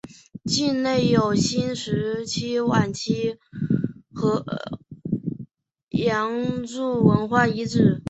[0.45, 3.37] 境内有新石器晚期
[4.11, 4.43] 和
[5.89, 7.99] 良渚文化遗址。